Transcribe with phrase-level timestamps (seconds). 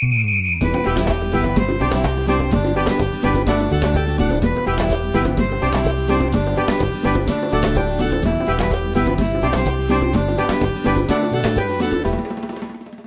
[0.00, 0.06] 大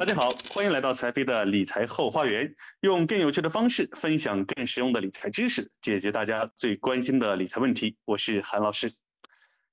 [0.06, 7.98] 家好，欢迎来到财飞的理财后花园，用更有趣的方式分享更实用的理财知识，解决大家最关心的理财问题。
[8.06, 8.94] 我是韩老师。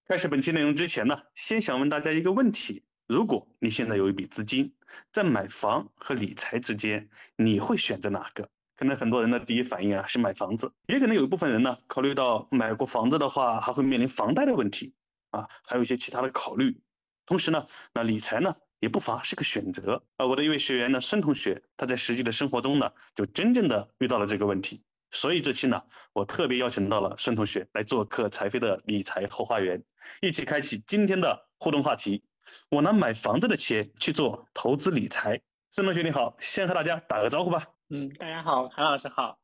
[0.09, 4.73] 开始本期内容之前呢，先想问大家一个问题：如果你现在有一笔资金，
[5.13, 8.49] 在买房和理财之间，你会选择哪个？
[8.77, 14.95] 可能很多人的第一反应啊是买房子，也可能有一部分人呢，考虑到买过房子的话，还会面临房贷的问题
[15.31, 16.81] 啊，还有一些其他的考虑。
[17.27, 18.55] 同时呢，那理财呢？
[18.81, 20.25] 也不乏是个选择啊！
[20.25, 24.83] 我的一位学员呢，孙同学，他在实际的生活中呢，就真正的遇到了这个问题。
[25.11, 25.83] 所以这期呢，
[26.15, 29.85] 我特别邀请到了孙同学来做客财飞的理财后花园，
[30.23, 32.25] 一起开启今天的互动话题。
[32.69, 35.41] 我拿买房子的钱去做投资理财。
[35.73, 37.65] 孙同学你好，先和大家打个招呼吧。
[37.89, 39.39] 嗯，大家好，韩老师好。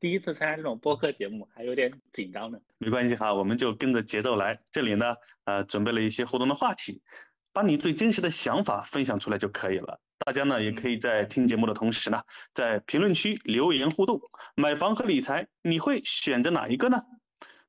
[0.00, 2.58] 第一次参加这种播客节目，还有点紧张呢。
[2.78, 4.60] 没关系哈，我们就跟着节奏来。
[4.70, 7.02] 这里呢，呃，准备了一些互动的话题。
[7.52, 10.00] 把你最真实的想法分享出来就可以了。
[10.24, 12.22] 大家呢也可以在听节目的同时呢，
[12.54, 14.20] 在评论区留言互动。
[14.54, 17.02] 买房和理财，你会选择哪一个呢？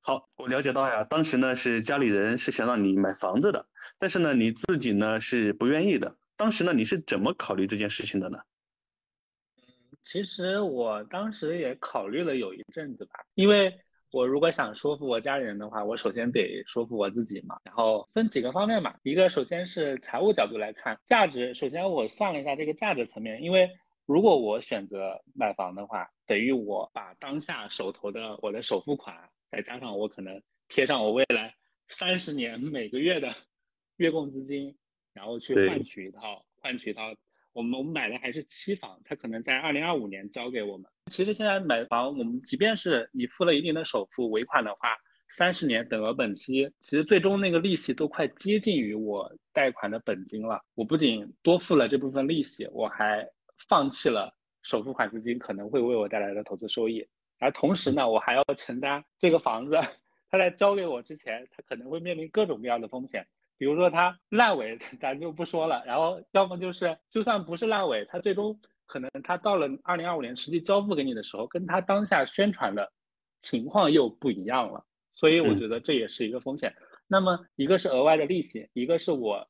[0.06, 3.66] 好，我了解到呀，当时呢是家里人是想让你买房子的，
[3.98, 6.18] 但是呢你自己呢是不愿意的。
[6.36, 8.40] 当时呢你是怎么考虑这件事情的呢？
[9.58, 9.64] 嗯，
[10.04, 13.80] 其实我当时也考虑了有一阵子吧，因为。
[14.16, 17.58] 我如果想说服我家里人的话，我首先得说服我自己嘛。
[17.64, 21.52] 然后分几个方面嘛，一个首先是财务角度来看，价值。
[21.56, 23.72] 首先我算了一下这个价值层面，因为
[24.06, 29.18] 如果我选择买房的话，等于我把当下手头的我的首付款，
[29.54, 31.54] 再加上我可能贴上我未来
[31.88, 33.30] 三十年每个月的
[33.98, 34.76] 月供资金，
[35.14, 37.14] 然后去换取一套换取一套。
[37.52, 40.90] 我们我们买的还是期房，他可能在二零二五年交给我们。
[41.12, 44.98] 其实现在买房，我们即便是你付了一定的首付尾款的话，
[45.30, 50.64] 三十年等额本息，其实最终那个利息都快接近于我贷款的本金了。
[50.74, 53.30] 我不仅多付了这部分利息，我还
[53.70, 57.08] 放弃了首付款资金可能会为我带来的投资收益，
[57.44, 59.78] 而同时呢，我还要承担这个房子，
[60.30, 63.28] 他在交给我之前，他可能会面临各种各样的风险。
[63.58, 65.84] 比如说它烂尾，咱就不说了。
[65.86, 72.92] 然后要么就是，就算不是烂尾，它最终可能它到了二零二五年实际交付给你的时候，跟它当下宣传的
[73.42, 74.86] 情况又不一样了。
[75.14, 76.74] 所以我觉得这也是一个风险。
[77.08, 79.48] 那么一个是额外的利息，一个是我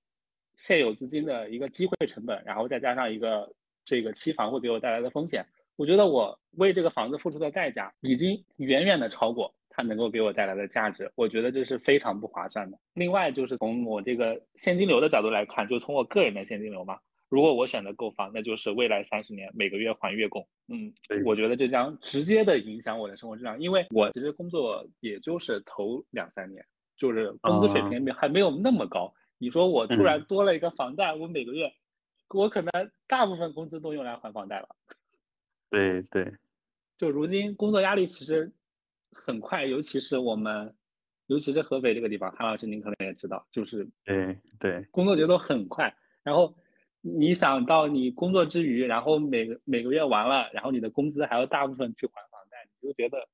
[0.55, 3.53] 现有资金的一个机会成本，然后再加上一个
[3.85, 5.45] 这个期房会给我带来的风险。
[5.75, 9.53] 我觉得我为这个房子付出的代价已经远远的超过。
[9.75, 12.77] 它能够给我带来的价值，我觉得这是非常不划算的。
[12.93, 20.47] 另外就是从我这个现金流的角度来看，就从我个人的现金流嘛，如果我选择购房，那就是未来三十年每个月还月供。
[20.67, 20.93] 嗯，
[21.25, 26.63] 我觉得这将直接的影响我的生活质量，因为我其实工作也就是头两三年，
[26.95, 29.11] 就是工资水平还没有那么高。
[29.39, 31.73] 你说我突然多了一个房贷，我每个月
[32.29, 34.69] 我可能大部分工资都用来还房贷了。
[35.73, 36.33] 对对，
[36.97, 38.51] 就如今工作压力其实。
[39.15, 40.73] 很快，尤其是我们，
[41.27, 45.95] 尤其是合肥这个地方，韩老师您可能也知道，就是对对，工作节奏很快。
[46.23, 46.55] 然后
[46.99, 53.29] 你想到你工作之余，然后每个每个月完了，然后你的工资还要大部分去还房贷，你就觉得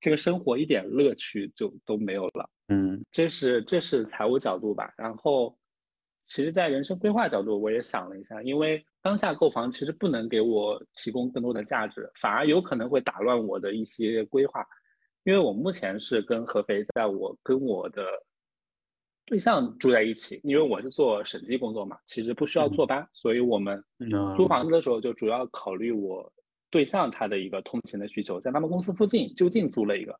[0.00, 2.50] 这个生活一点乐趣就都没有了。
[2.66, 4.92] 嗯，这是这是财务角度吧。
[4.96, 5.56] 然后，
[6.24, 14.64] 其实，在人生规划角度，我也想了一下，因为当下购房其实不能给我提供更多的价值，反而有可能会打乱我的一些规划。
[15.24, 18.04] 因为我目前是跟合肥，在我跟我的
[19.24, 23.84] 对象住在一起，因为我是做审计工作嘛，其实不需要坐班，所以我们
[24.36, 26.32] 租房子的时候就主要考虑我
[26.70, 30.18] 对象他的一个通勤的需求，在他们公司附近就近租了一个，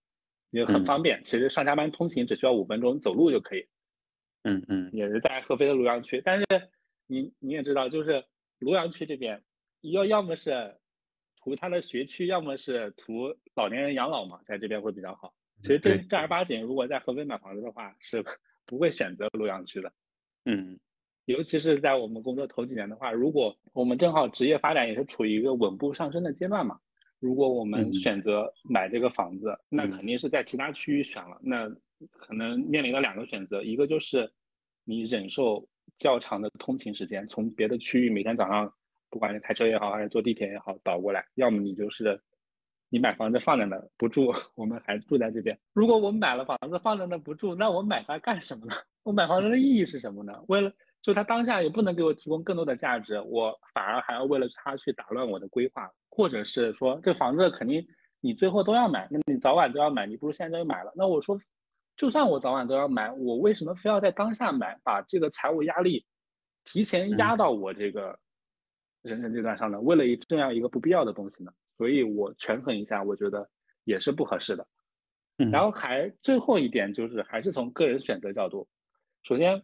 [0.51, 3.67] 也很方便，其实上下班通勤只需要五分钟走路就可以。
[4.45, 6.47] 嗯嗯，也是在合肥的庐阳区，但是
[7.07, 8.25] 你你也知道，就是
[8.63, 9.43] 庐阳区这边
[9.81, 10.77] 要要么是。
[11.45, 15.35] 图它的学区，要么是图老年人养老嘛，在这边会比较好。
[15.61, 18.25] 其实正正儿八经，如果在合肥买房子的话，是
[18.65, 19.93] 不会选择庐阳区的。
[20.45, 20.79] 嗯，
[21.25, 26.79] 尤其是在我们工作头几年的话，如果我们正好职业发展也是处于一个稳步上升的阶段嘛，
[27.19, 31.41] 如果我们选择买这个房子，那肯定是在其他区域选了。
[31.43, 31.69] 那
[32.09, 34.33] 可能面临了两个选择，一个就是
[34.85, 38.73] 你忍受较长的通勤时间，从别的区域每天早上。
[39.11, 42.19] 不管是开车也好，还是坐地铁也好，倒过来，要么你就是
[42.89, 45.59] 你买房子放在那不住， 我们还住在这边。
[45.75, 48.75] 如果我买了房子放在那不住，那我买它干什么呢？
[49.05, 50.43] 我买房子的意义是什么呢？
[50.49, 57.87] 为了就他当下也不能给我提供更多的价值，我反而还要为了他去打乱我的规划，或者是说这房子肯定
[58.23, 60.93] 你最后都要买，那你早晚都要买，你不如现在就买了。
[60.97, 61.39] 那我说，
[61.97, 66.05] 就算我早晚都要买，我为什么非要在当下买，把这个财务压力
[66.65, 68.19] 提前压到我这个
[69.03, 69.81] 人生阶段上呢？
[69.81, 71.53] 为了一这样一个不必要的东西呢？
[71.77, 73.49] 所以我权衡一下，我觉得
[73.85, 74.67] 也是不合适的。
[75.37, 78.69] 然后还最后一点就是还是从个人选择角度，
[79.23, 79.63] 首先。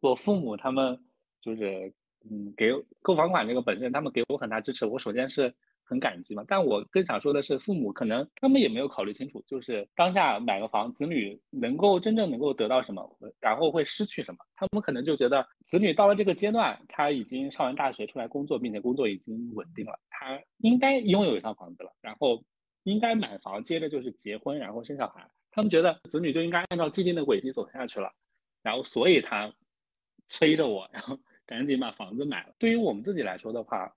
[0.00, 1.02] 我父母他们
[1.40, 1.94] 就是，
[2.28, 5.54] 嗯，给购房款这个本身，他们给我很大支持，我首先是
[5.84, 6.44] 很感激嘛。
[6.48, 14.38] 但我更想说的是，父母可能他们也没有考虑清楚，就是当下买个房，子女能够真正能够得到什么，然后会失去什么。
[14.56, 22.42] 他们可能就觉得，子女到了这个阶段，他已经上完大学出来工作，并且工作已经稳定了，他应该拥有一套房子了，然后
[22.82, 25.30] 应该买房，接着就是结婚，然后生小孩。
[25.50, 28.12] 他们觉得子女就应该按照既定的轨迹走下去了，
[28.62, 29.52] 然后所以他。
[30.26, 32.54] 催着我，然后赶紧把房子买了。
[32.58, 33.94] 对于我们自己来说的话，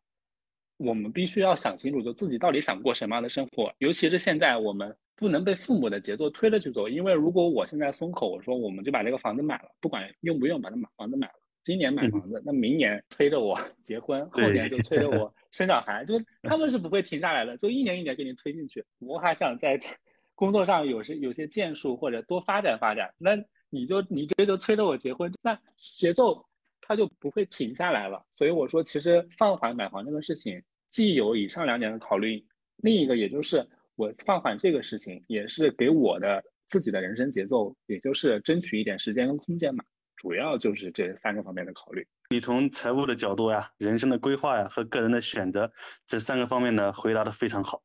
[0.77, 3.73] 我们必须要想清楚，就自己到底想过什么样的生活。
[3.79, 6.87] 尤其是现在，我们不能被父母的节奏推着去走。
[6.87, 11.33] 因为如果我现在松口，我说我们就把这个房子买了，不管用不用，把它买房子买了。
[11.63, 18.85] 今年买房子，那明年催着我 结婚，后年就催着我生小孩，就 他们是不会停下来的，就一年一年给你推进去。
[18.99, 19.79] 我还想在
[20.35, 23.13] 工作上有些有些建树，或者多发展发展。
[23.17, 23.37] 那。
[23.69, 25.59] 你就你这就催着我结婚，那
[25.97, 26.45] 节奏
[26.87, 28.25] 它就不会停下来了。
[28.33, 32.45] 所以我说，其实放缓买房这个事情，既有以上两点的考虑，
[32.77, 39.83] 另一个也就是我放缓这个事情，也是给我的自己的人生节奏，也就是争取一点时间跟空间嘛。
[40.15, 42.07] 主要就是这三个方面的考虑。
[42.29, 45.71] 你从财务的角度呀、人生的规划呀和个人的选择
[46.07, 47.81] 这三个方面呢，回答的非常好，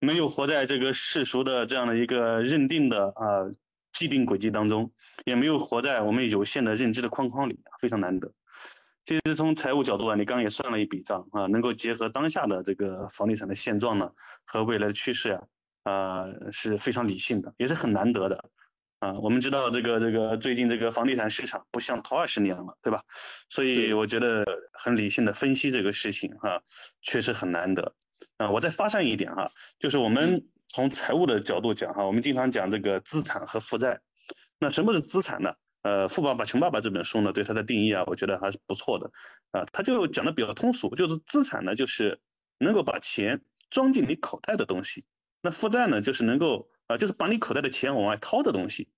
[0.00, 3.46] 没有活在这个世俗的这样的一个认定的啊。
[3.96, 4.92] 既定轨迹当中，
[5.24, 8.30] 也没有活在我们有限的认知的框框里，非常难得。
[9.06, 14.10] 其实从财务角度啊，你刚刚也算了一笔账啊，能够结合当下的这个房地产的现状呢
[14.44, 15.30] 和未来的趋势
[15.84, 18.50] 啊，呃是非常理性的，也是很难得的
[18.98, 19.14] 啊。
[19.14, 23.00] 我们知道这个这个最近这个房地产市场不像头二十年了，对吧？
[23.48, 26.60] 所以我觉得很理性的分析这个事情哈，
[27.00, 27.94] 确实很难得
[28.36, 28.50] 啊。
[28.50, 30.44] 我再发散一点哈，就是我们。
[30.68, 34.00] 从财务的角度讲哈，我们经常讲这个资产和负债。
[34.58, 35.54] 那什么是资产呢？
[35.82, 39.10] 呃，《富爸爸穷爸爸》这本书呢，对它的定义啊，我觉得还是不错的。
[39.52, 42.18] 啊，他就讲的比较通俗，就是资产呢，就是
[42.58, 45.04] 能够把钱装进你口袋的东西。
[45.42, 48.88] 那负债呢，就是能够啊，就是把你口袋的钱往外掏的东西。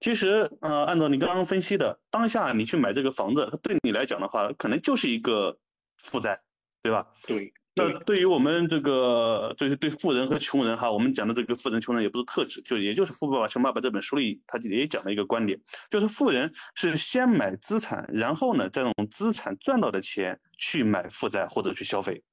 [0.00, 5.58] 其实，呃，按照你刚刚分析的，当下你去买这个房子，它对你来讲的话，可能就是一个
[5.98, 6.40] 负债，
[6.82, 7.08] 对吧？
[7.26, 7.52] 对。
[7.78, 8.18] 那对。
[8.18, 22.24] 于我们这个，就是对富人和穷人哈，我们讲的这个富人穷人也不是特指，就也就是《富爸爸穷爸爸》这本书里，他也讲了一个观点，就是富人是先买资产，然后呢再用资产赚到的钱去买负债或者去消费，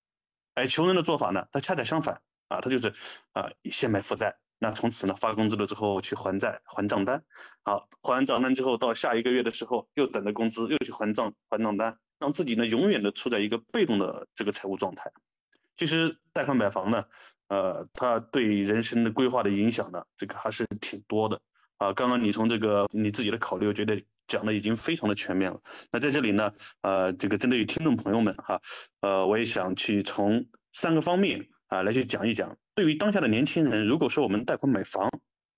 [0.56, 2.92] 而穷人的做法呢，他恰恰相反啊，他就是
[3.34, 7.24] 啊先买负债，那从此呢发工资了之后去还债还账单，
[7.64, 15.12] 好还完账单之后，到下一个月的时候又等着工资又去还账还账单，让自己呢永远的处在一个被动的这个财务状态。
[15.76, 17.06] 其实贷款买房呢，
[17.48, 21.42] 呃，它对人生的规划的影响呢，这个还是挺多的
[21.78, 21.94] 啊。
[21.94, 25.62] 刚刚你从这个你自己的考虑，我觉得讲的已经非常的全面了。
[25.92, 28.62] 那在这里呢，呃，这个针对于听众朋友们哈，
[29.02, 35.10] 呃，我也想去从三个方面啊来去讲一讲，对于当下的年轻人，如果说我们贷款买房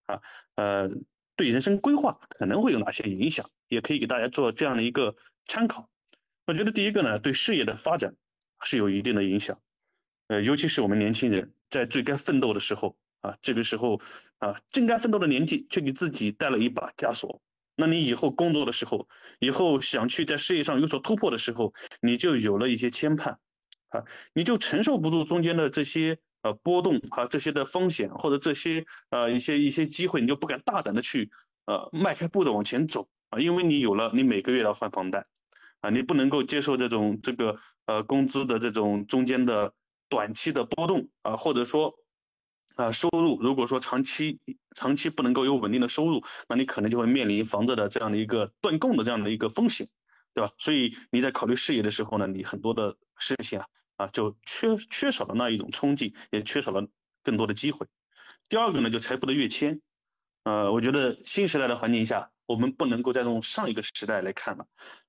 [0.08, 0.20] 啊，
[0.56, 0.90] 呃，
[1.36, 5.16] 对人生规划可能会有哪些影响，也可以给大家做这样的一个
[5.46, 5.90] 参考。
[6.48, 8.16] 我觉得第一个呢，对事业的发展
[8.64, 9.60] 是有一定的影响。
[10.28, 14.02] 呃，尤其是我们年轻人在最该奋斗的时候啊，这个时候
[14.40, 17.42] 啊，正该奋斗的年纪，却给自己带了一把枷锁。
[17.78, 19.08] 那你以后工作的时候，
[19.40, 23.38] 以后想去在事业上有所突破的时候，你就有了一些牵绊，
[23.90, 24.04] 啊，
[24.34, 31.32] 你就承受不住中间的这些呃波动啊，这些的风险或者这些呃一些一些机会，你就不敢大胆的去
[31.68, 35.26] 呃迈开步子往前走啊，因为你有了你每个月要还房贷，
[35.80, 39.74] 啊，你不能够接受这种这个呃工资的这种中间的。
[40.10, 41.96] 短期的波动啊，或者说
[42.76, 44.40] 啊收入，如果说长期
[44.76, 49.88] 长期不能够有稳定的收入，那你可能就会面临房子的这样的一个断供的这样的一个风险，
[50.34, 50.54] 对吧？
[50.58, 53.66] 所以你在考虑事业的时候呢，你很多的事情啊
[53.98, 56.88] 啊就缺缺少了那一种冲劲，也缺少了
[57.24, 57.88] 更多的机会。
[58.48, 59.82] 第二个呢，就财富的跃迁，
[60.44, 64.68] 呃，我觉得新时代的环境下，我们不能够再用上一个时代来看了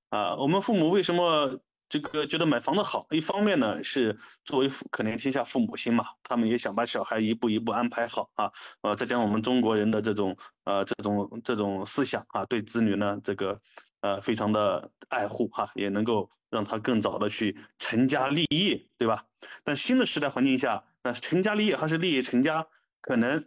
[0.09, 1.61] 啊，我们父母为什么？
[1.89, 4.15] 这个觉得买房子好，一方面呢是
[4.45, 13.59] 作为可怜天下父母心嘛，他们也想把小孩一步一步安排好啊，呃，再讲我们中国人的这种呃这种这种思想啊，对子女呢这个
[14.01, 19.25] 呃非常的爱护哈，也能够让他更早的去成家立业，对吧？
[19.63, 22.67] 但新的时代环境下，那成家立业还是立业成家，
[23.01, 23.43] 可能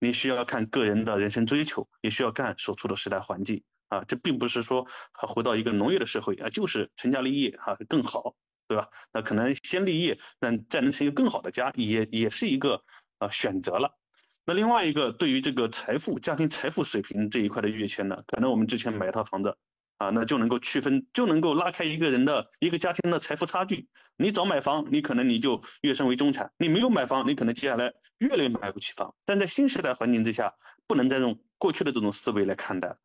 [0.00, 3.62] 你需要看个人的人生追求，也需要看所处的时代环境
[3.94, 4.04] 啊。
[4.06, 8.34] 这并不是说还回到一个农业的社会啊，就是成家立业哈更好，
[8.68, 8.88] 对吧？
[9.12, 12.82] 那可能先立业，那再能成一个更好的家，也也是一个
[13.18, 13.98] 啊选择了。
[14.46, 19.56] 那另外一个，对于这个财富、家庭财富水平这一块的跃迁呢，可能我们之前买一套房子，
[19.96, 23.88] 啊，那就能够区分，就能够拉开一个人的一个家庭的财富差距。
[24.16, 29.14] 你早买房，你可能你就跃升为中产；你没有买房，你可能接下来越来越买不起房。
[29.24, 30.52] 但在新时代环境之下，
[30.86, 32.96] 不能再用过去的这种思维来看待，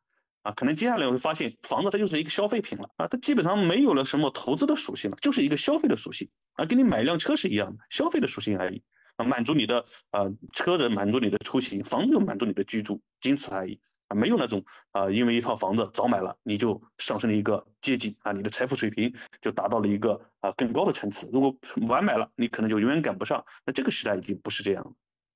[0.42, 8.82] 啊，可能接下来我会发现，房子它就是一个消费品了，啊，它基本上没有了什么投资的属性了，就是一个消费的属性，啊，跟你买一辆车是一样的，消费的属性而已
[9.16, 9.24] 啊。
[9.24, 13.78] 满足你的呃车子，满足你的出行，房子又满足你的居住，仅此而已
[14.08, 21.28] 啊，没有那种啊，因为一套房子早买了，你就上升了一个阶级啊，你的财富水平就达到了一个啊更高的层次。
[21.32, 21.54] 如果
[21.86, 23.44] 晚买了，你可能就永远赶不上。
[23.66, 24.92] 那这个时代已经不是这样了。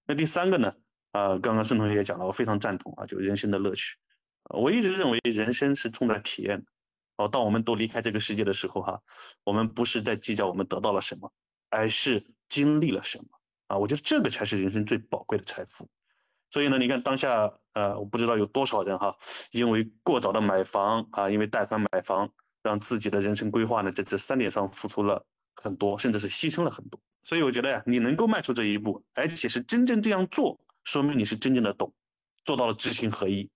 [0.07, 0.73] 那第三个呢？
[1.13, 3.97] 啊，刚刚孙同学也讲了，我非常赞同啊，就人生的乐趣。
[4.51, 6.67] 我一直认为人生是重在体验的。
[7.17, 9.01] 哦，当我们都离开这个世界的时候哈，
[9.45, 11.33] 我们不是在计较我们得到了什么，
[11.71, 13.25] 而是经历了什么。
[13.69, 15.89] 啊，我觉得这个才是人生最宝贵的财富。
[16.51, 19.17] 所以呢，你看当下，呃，我不知道有多少人哈，
[19.53, 22.31] 因为过早的买房啊，因为贷款买房，
[22.63, 25.25] 让自己的人生规划呢，在这三点上付出了
[25.55, 27.01] 很多，甚至是牺牲了很多。
[27.23, 31.95] 所以我觉得呀，你能够迈出这一步，而且是真正这样做，说明你是真正的懂，
[32.45, 33.51] 做到了知行合一，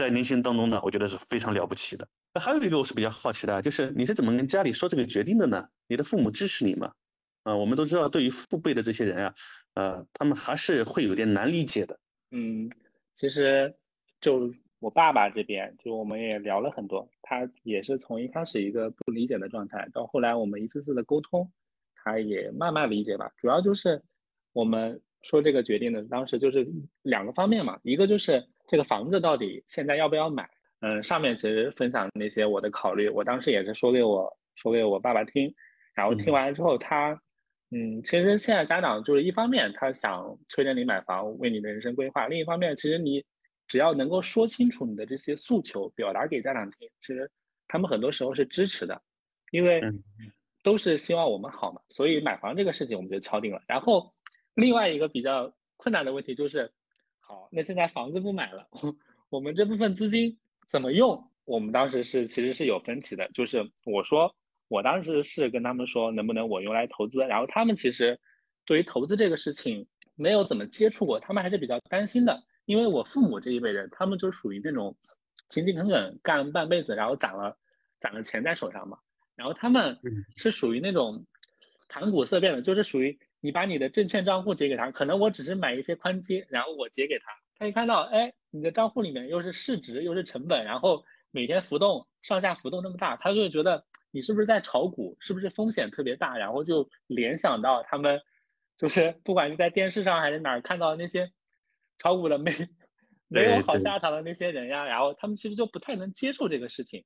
[0.00, 2.08] 在人生当中呢，我觉得是非常了不起的。
[2.32, 5.68] 那还有一个我是比较好奇的，就是你是怎么跟家里说这个决定的呢？
[5.88, 6.94] 你的父母支持你吗？
[7.42, 9.34] 啊，我们都知道，对于父辈的这些人啊，
[9.74, 12.00] 呃，他们还是会有点难理解的。
[12.30, 12.70] 嗯，
[13.14, 13.74] 其实
[14.22, 21.52] 就我爸爸这边，就我们也聊了很多，他也是从一开始一个不理解的状态，到后来我们一次次的沟通，
[21.94, 23.30] 他也慢慢理解吧。
[23.36, 24.02] 主要就是
[24.54, 26.66] 我们说这个决定的，当时就是
[27.02, 30.48] 两个方面嘛，一个就是这个房子到底现在要不要买。
[30.78, 35.52] 嗯，上面其实分享那些我的考虑，我当时也是说给我说给我爸爸听，
[35.92, 37.20] 然后听完了之后他。
[37.72, 43.24] 嗯，其实现在家长就是一方面他想催着你买房，为你的人生规划；另一方面，其实你
[43.68, 47.30] 只要能够说清楚你的这些诉求，表达给家长听，其实
[47.68, 49.00] 他们很多时候是支持的，
[49.52, 49.80] 因为
[50.64, 51.80] 都是希望我们好嘛。
[51.90, 53.62] 所以买房这个事情我们就敲定了。
[53.68, 54.12] 然后
[54.54, 56.72] 另外一个比较困难的问题就是，
[57.30, 58.66] 好，那现在房子不买了，
[59.30, 60.36] 我们这部分资金
[60.68, 61.30] 怎么用？
[61.44, 64.34] 我们当时是其实是有分歧的，就是我说。
[64.66, 67.18] 我当时是跟他们说，能不能我用来投资？
[67.26, 68.20] 然后他们其实
[68.64, 72.44] 对于投资这个事情没有怎么接触过，他们还是比较担心的。
[72.66, 74.96] 因为我父母这一辈人，他们就属于那种
[75.48, 77.58] 勤勤恳恳干半辈子，然后攒了
[77.98, 78.98] 攒了钱在手上嘛。
[79.34, 79.98] 然后他们
[80.36, 81.26] 是属于那种
[81.88, 93.84] 谈股色变的，就是属于你把你的证券账户结给他，可能我只是买一些宽基，然后我结给他，他一看到，哎，你的账户里面又是市值又是成本，然后每天浮动上下浮动那么大，他就觉得。
[94.12, 95.16] 你是不是在炒股？
[95.20, 96.36] 是不是风险特别大？
[96.36, 98.20] 然后就联想到他们，
[98.76, 101.30] 就是不管是在电视上还是哪儿看到那些
[101.96, 102.52] 炒股的没
[103.28, 107.04] 没有好下场的那些人呀，然后他们其实就不太能接受这个事情，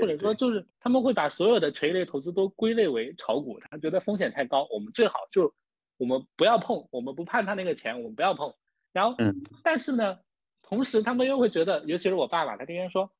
[0.00, 5.54] 或者说就是他们会把所有的权益类投资都归类为炒股，他觉得风险太高，我们最好就
[6.02, 8.52] 我们不要碰，我们不判他那个钱，我们不要碰。
[8.92, 9.16] 然后，
[9.62, 10.18] 但是呢，
[10.60, 13.12] 同时他们又会觉得，尤其是我爸爸，他天天说。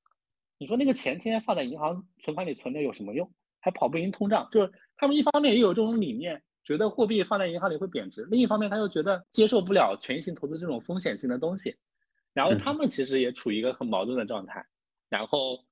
[0.59, 3.33] 你说那个钱天天放在银行存款里存着有什么用？
[3.61, 4.49] 还跑不赢通胀。
[4.51, 11.77] 就是他们一方面也有这种理念，觉得货币放在银行里会贬值；另一方面他又觉得接受不了权益性投资这种风险性的东西。
[12.33, 14.67] 然后他们其实也处于一个很矛盾的状态。
[15.09, 15.65] 然后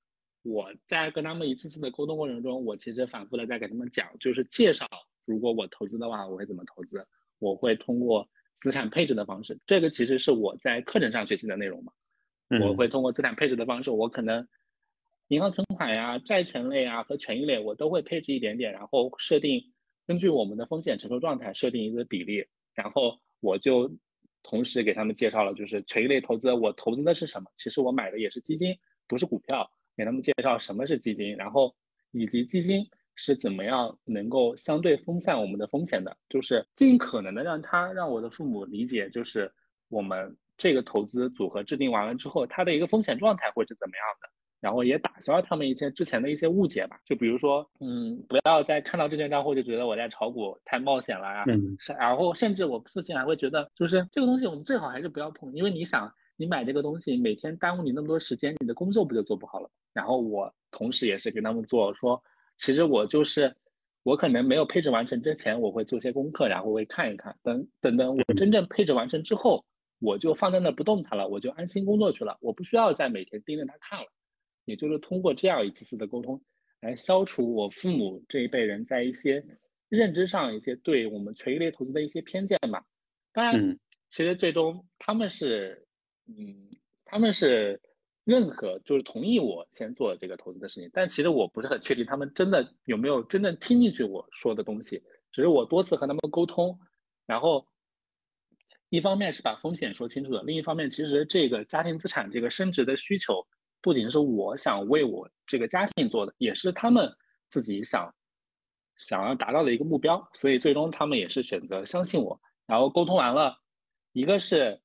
[0.43, 4.87] 我在跟他们一次次的沟通过程中，我其实反复的在给他们讲，就是介绍
[5.30, 7.06] 如果我投资的话，我会怎么投资？
[7.38, 8.28] 我会通过
[8.60, 9.58] 资产配置的方式。
[9.64, 11.92] 这个其实是我在课程上学习的内容嘛。
[12.60, 14.49] 我会通过资产配置的方式，我可能。
[15.28, 19.72] 银行存款呀、债权类啊和权益类，我都会配置一点点，然后设定
[20.04, 22.44] 根据我们的风险承受状态设定一个比例，
[22.75, 23.96] 然后我就
[24.42, 27.52] 同时给他们介绍了，就是权益类投资，我投资的是什么？
[27.54, 29.70] 其实我买的也是基金，不是股票。
[29.96, 31.76] 给他们介绍什么是基金，然后
[32.10, 32.88] 以及基金
[33.22, 39.52] 是怎么样能够相对分散我们的风险的，就是尽可能的让他让我的父母理解，就是
[39.90, 44.30] 我们这个投资组合制定完了之后，它的一个风险状态会是怎么样的。
[44.58, 51.44] 然后也打消他们一些之前的一些误解吧，就比如说，嗯，不要再看到证券账户就觉得我在炒股太冒险了呀。
[51.46, 51.76] 嗯。
[51.98, 59.70] 然后甚至我父亲还会觉得，就是这个东西我们最好还是不要碰，因为你想，你买这个东西每天耽误你那么多时间，你的工作不就做不好了？
[59.94, 62.22] 然后我同时也是跟他们做说，
[62.61, 63.57] 其实我就是
[64.02, 69.64] 我可能没有配置完成之前，我会做些功课，然后会看一看，等等等我真正配置完成之后，
[69.99, 74.07] 我就放在那不动它了，我就安心工作去了，我不需要再每天盯着它看了。
[74.67, 76.43] 也就是通过这样一次次的沟通，
[76.81, 79.43] 来消除我父母这一辈人在一些
[79.88, 82.85] 认知上一些对我们权益类投资的一些偏见吧。
[83.33, 83.79] 当然，
[84.11, 85.87] 其实最终他们是，
[86.26, 86.69] 嗯，
[87.07, 87.81] 他们是
[88.30, 90.88] 认可，就是同意我先做这个投资的事情。
[90.92, 95.02] 但其实我不是很确定他们真的有没有真正听进去我说的东西。
[95.32, 96.78] 只是我多次和他们沟通，
[97.26, 97.66] 然后
[98.88, 103.44] 一方面是把风险说清楚了，另一方面其实这个家庭资产这个升值的需求。
[103.82, 107.12] 不仅是我想为我这个家庭做的，也是他们
[107.49, 108.14] 自己想
[108.96, 112.40] 想要达到的一个目标，所以最终他们也是选择相信我。
[112.66, 113.56] 然后沟通完了，
[114.12, 114.80] 一个是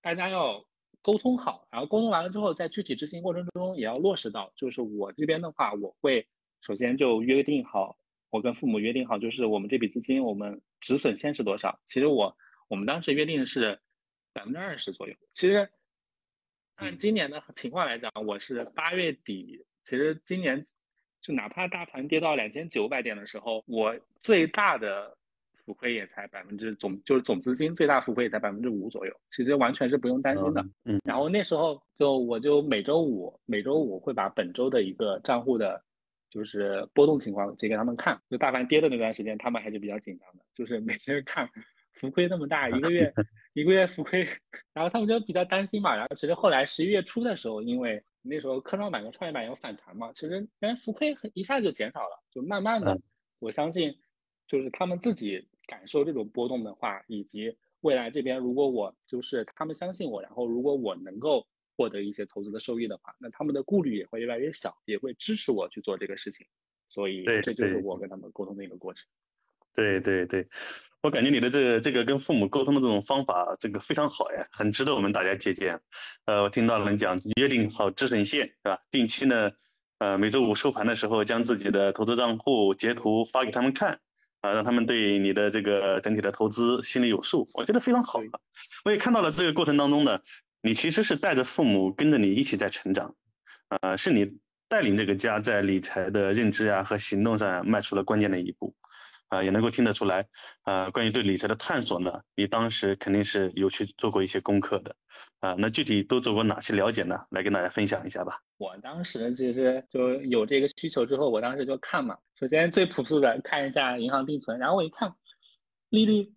[0.00, 0.64] 大家要
[1.02, 6.26] 沟通好，然后沟通完了之后，在具体执行过程中也要落实到，就是我这边的话，我会
[6.60, 7.98] 首先就约定好，
[8.30, 11.80] 我跟父母约定好，就是我们这笔资金我们止损先是多少。
[11.86, 12.36] 其实我
[12.68, 13.80] 我们当时约定是
[14.32, 15.70] 百分之二十左右，其实。
[16.80, 20.62] 按今年的情况来讲，我是八月底，其实今年
[21.20, 25.17] 就哪怕大盘跌到两千九百点的时候，我最大的
[25.68, 30.64] 浮亏也才百分之总就是总资金最大浮亏也才百分之五左右，其实完全是不用担心的。
[30.86, 35.84] 嗯，然后那时候就我就每周五每周五会把本周的一个账户的，
[36.30, 41.50] 就是波动情况截给他们看，就大盘跌的那段时间，他们还是比较紧张的，就是每天看。
[41.94, 43.12] 浮亏那么大，一个月
[43.54, 44.24] 一个月浮亏，
[44.72, 45.96] 然后他们就比较担心嘛。
[45.96, 53.00] 然后其实后来十一月初的时候，因为那时候科创板跟创业板有反弹嘛，其实哎浮亏一下就减少了，就慢慢的，
[53.40, 53.98] 我相信
[54.46, 61.46] 就是他们自己感受这种波动的话，以及未来这边如果我就是他们相信我，然后如果我能够
[61.76, 66.44] 获得一些投资的收益的话，那他们的顾虑也会越来越小，也会支持我去做这个事情。
[66.88, 69.06] 所以这就是我跟他们沟通的一个过程。
[69.74, 70.48] 对对对。
[71.00, 75.80] 我感觉你的这个这个跟父母沟通的这种方法，这个非常好呀，很值得我们大家借鉴。
[76.24, 78.80] 呃，我听到了你讲约定好止损线是吧？
[78.90, 79.52] 定期呢，
[79.98, 84.00] 呃，每周五收盘的时候将自己的投资账户截图发给他们看，
[84.40, 87.48] 啊，让他们对你的这个整体的投资心里有数。
[87.54, 88.20] 我觉得非常好。
[88.84, 90.20] 我也看到了这个过程当中呢，
[90.62, 93.14] 你其实是带着父母跟着你一起在成长，
[93.68, 98.74] 呃，是你带领这个家在理财的认知啊和行动上迈出了关键的一步。
[99.28, 100.26] 啊，也能够听得出来，
[100.64, 104.96] 呃，关于对理财的探索呢，你当时肯定是有去做过一些功课的，
[105.40, 107.26] 啊，那具体都做过哪些了解呢？
[107.30, 108.40] 来跟大家分享一下吧。
[108.56, 115.14] 我当时其实就有这个需求之后，我当时就看嘛，首先最朴素的看一下银行定存，然后我一看，
[115.90, 116.32] 利率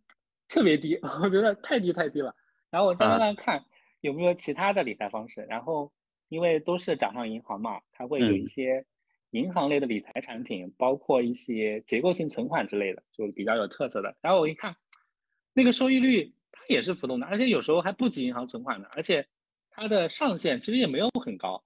[0.49, 2.35] 特别低， 我觉得太低太低了，
[2.69, 3.63] 然后我再慢慢看
[4.01, 5.93] 有没有其他的理财方式，然后
[6.27, 8.85] 因为都是掌上银行嘛，它会有一些。
[9.31, 14.15] 银行类的理财产品，包括一些结构性存款之类的，就比较有特色的。
[14.21, 14.75] 然后我一看，
[15.53, 19.27] 那个收益率它也是浮动的，而且有时候还不及银行存款的，而且
[19.69, 21.63] 它的上限其实也没有很高。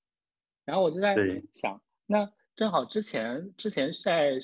[0.63, 1.15] 然后我就在
[1.53, 4.39] 想，那正好之前之前在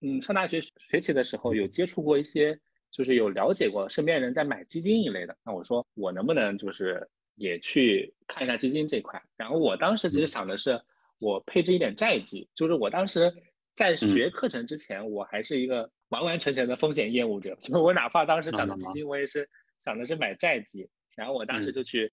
[0.00, 2.58] 嗯上大学学习的时候有接触过一些，
[2.90, 5.36] 就是有了解过身边人在买基金一类的。
[5.44, 9.22] 那我说我能不能就是也去看一下基金这块？
[9.36, 10.82] 然后我当时其实想的是。
[11.18, 13.32] 我配置一点债基，就是我当时
[13.74, 17.54] 在学课程之前，我还是一个完完全全的风险厌恶者。
[17.56, 19.48] 就 我哪怕当时想的基金，我也是
[19.80, 20.88] 想的是买债基。
[21.16, 22.12] 然后我当时就去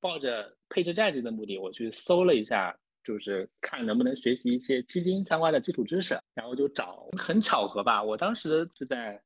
[0.00, 6.20] 抱着配置债基的目的，我去搜了一下，就是看能不能学习一些基金相关的基础知识。
[6.34, 9.22] 然后就找，很巧合吧，我当时是在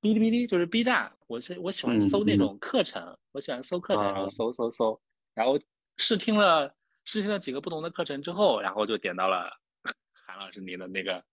[0.00, 5.00] 哔哩哔哩，就是 B 站，我是我喜欢搜那种课程，我喜欢搜课程，然后搜搜搜，
[5.34, 5.58] 然后
[5.96, 6.74] 试听了。
[7.04, 9.60] 试听了几个不同的课程之后，然后就点到了
[10.26, 11.24] 韩老师您的那个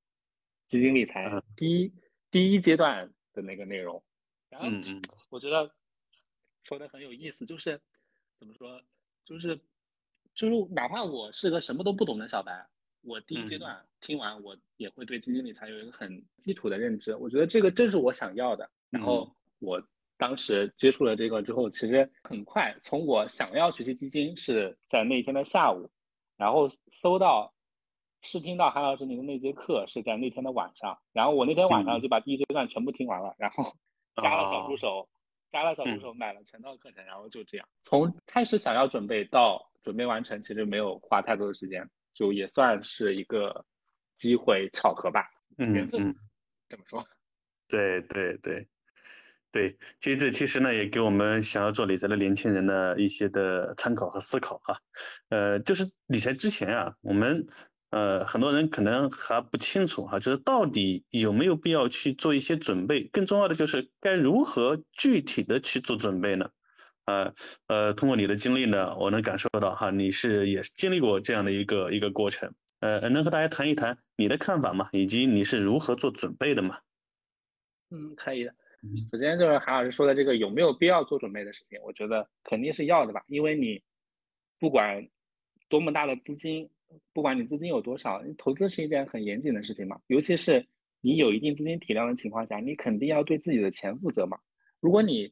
[0.68, 1.94] 基金理财第一
[2.30, 4.04] 第一阶段的那个内容。
[4.50, 4.68] 然后
[5.30, 5.74] 我觉得
[6.64, 7.82] 说的很有意思，就是
[8.40, 8.82] 怎么说，
[9.26, 9.60] 就是
[10.36, 12.68] 就是哪怕我是个什么都不懂的小白，
[13.02, 17.16] 我第一阶段听完，我也会对基金理财有一个很基础的认知。
[17.16, 18.70] 我觉得这个正是我想要的。
[18.90, 19.82] 然后我。
[20.22, 25.90] 当时接触了这个之后，其实很快，从我想要学习基金是在那天的下午，
[26.38, 27.52] 然后搜到
[28.22, 33.76] 试听到韩老师您的那节课是在那天的晚上，然后我那天晚上就把第一阶段全部听完了，然后
[34.22, 35.10] 加了小助手，
[35.52, 43.66] 加了小助手，买了全套课程，然后就这样，从开始想要准备到准备完成，其实没有花太多的时间，就也算是一个
[44.16, 46.16] 机会巧合吧，缘分，
[46.70, 47.04] 怎么说？
[47.68, 48.68] 对对对。
[49.52, 54.80] 对，其实这其实呢也给我们想要做理财的年轻人的一些的参考和思考哈。
[55.30, 57.46] 呃，就是理财之前啊，我们
[57.90, 66.50] 呃很多人可能还不清楚哈，就是到底有没有必要去做一些准备，更重要的就是该如何具体的去做准备呢？
[67.06, 67.34] 呃
[67.68, 74.88] 呃，通过你的经历呢，我能感受到哈，你是也经历过这样的一个一个过程，呃，能和大家谈一谈你的看法吗？
[74.94, 76.78] 以及你是如何做准备的吗？
[77.90, 78.56] 嗯，可以的。
[79.12, 83.80] 首先就是韩老师说的这个有没有必要做准备的事情，我觉得肯定是要的吧，因为你
[84.60, 85.08] 不管
[85.70, 86.68] 多么大的资金，
[87.14, 90.66] 不管你资金有多少，投资是一件很严谨的事情嘛，尤其是
[91.00, 94.40] 你有一定资金体量的情况下，你肯定要对自己的钱负责嘛。
[94.80, 95.32] 如果你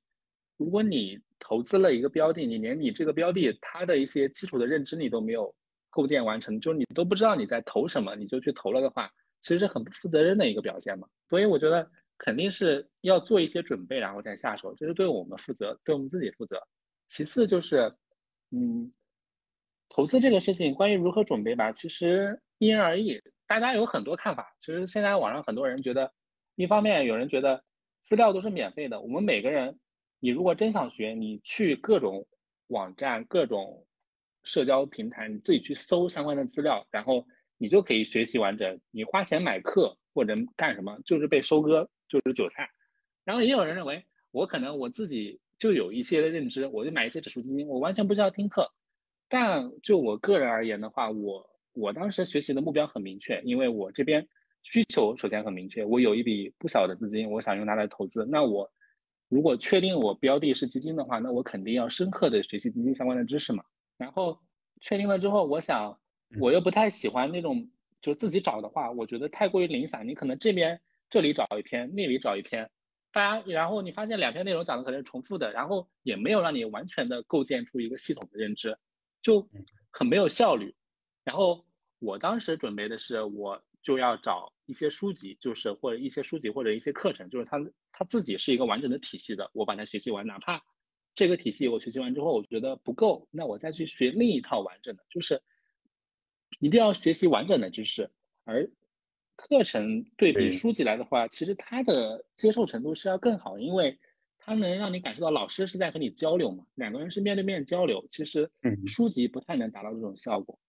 [0.58, 5.56] 如果你投资了一个标的，你连你这个标的它的一些基础的认知你都没有
[5.90, 9.10] 构建完成，就是你都不知道你在投什么，你就去投了的话，
[9.42, 11.08] 其实是很不负责任的一个表现嘛。
[11.28, 11.90] 所以我觉得。
[12.20, 16.62] 肯定是要做一些准备，然后再下手，这是对我们负责，对我们自己负责。
[17.08, 17.96] 其次就是，
[18.52, 18.94] 嗯，
[19.88, 24.56] 投资这个事情，关于如何准备吧，其实因人而异，大家有很多看法。
[24.60, 26.14] 其实现在网上很多人觉得，
[26.56, 27.64] 一方面有人觉得
[28.02, 29.80] 资料都是免费的，我们每个人，
[30.20, 32.28] 你如果真想学，你去各种
[32.68, 33.88] 网站、各种
[34.44, 37.26] 社交平台，你自己去搜相关的资料，然后
[37.58, 38.80] 你就可以学习完整。
[38.92, 41.90] 你花钱买课或者干什么，就是被收割。
[42.12, 42.72] 就是韭菜，
[43.24, 48.74] 然后也有人认为我可能我自己就有一些的认知，我就买一些指数基金，我完全不需要听课。
[49.28, 54.28] 但就我个人而言的话，我我当时学习的目标很明确，因为我这边
[54.64, 58.26] 需求首先很明确，我有一笔不小的资金，我想用它来投资。
[58.26, 58.72] 那我
[59.28, 63.64] 如果确定我标的是基金的话，那我肯定要深刻的学习基金相关的知识嘛。
[64.00, 64.40] 然后
[64.82, 66.00] 确定了之后，我想
[66.40, 67.70] 我又不太喜欢那种
[68.02, 70.82] 就自己找的话，我觉得太过于零散，你可能这边。
[71.12, 72.70] 这里找一篇，那里找一篇，
[73.12, 78.78] 大家，然后你发现两篇内容讲的可能是重复的，然后也没有让你完全的构建出一个系统的认知，
[79.24, 79.50] 就
[79.90, 80.76] 很没有效率。
[81.24, 81.66] 然后
[81.98, 87.58] 我当时准备的是，我就要找一些书籍，就是或者一些书籍或者一些课程，就是它
[87.92, 90.64] 它自己是一个完整的体系的，我把它学习完，哪怕
[91.16, 95.42] 这个体系我学习完之后我觉得不够，那我再去学另一套完整的，就是
[96.60, 98.10] 一定要学习完整的知识，
[98.44, 98.70] 而。
[99.42, 103.98] 课程对比书籍来的话，其实它的接受程度是要更好，因为
[104.38, 108.06] 它能让你感受到老师是在和你交流嘛，两个人是面对面交流。
[108.10, 108.52] 其实
[108.86, 110.60] 书籍不太能达到这种效果。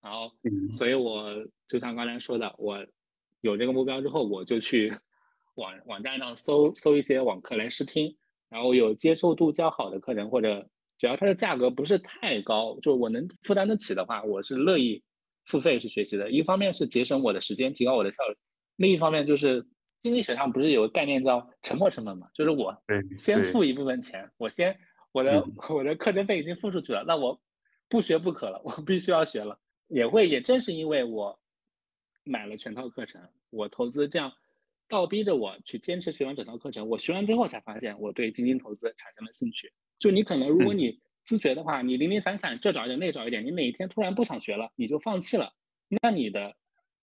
[0.00, 0.32] 然后，
[0.78, 2.86] 所以我就像刚才说的，我
[3.42, 4.96] 有这个目标之后，我就去
[5.56, 8.16] 网网站上搜搜一些网课来试听，
[8.48, 15.02] 然后有接受度较好的课程，或者只要它的价格不是太高，就我能负担得起的话，我是乐意。
[15.46, 18.34] 付费是学习的，一方面是节省我的时间，提高我的效率；
[18.74, 19.66] 另一方面就是
[20.00, 22.28] 经济学上不是有个概念叫沉没成本嘛？
[22.34, 22.76] 就是我
[23.16, 24.78] 先付一部分钱，我先
[25.12, 27.40] 我的 我的课程费已经付出去了，那我
[27.88, 29.60] 不学不可了，我必须要学了。
[29.86, 31.38] 也会也正是因为我
[32.24, 34.32] 买了全套课程，我投资这样
[34.88, 36.88] 倒逼着我去坚持学完整套课程。
[36.88, 39.72] 我学完之后才发现我对基金投资产生了兴趣。
[40.00, 41.00] 就你可能如果你。
[41.26, 45.52] 自学的话，你零零散散这找一点那找一点，你哪一天突然不想学了，你就放弃了。
[46.00, 46.54] 那你的，